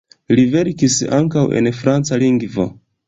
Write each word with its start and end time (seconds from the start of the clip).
Li 0.37 0.45
verkis 0.53 0.95
ankaŭ 1.17 1.43
en 1.61 1.69
franca 1.83 2.19
lingvo. 2.25 2.67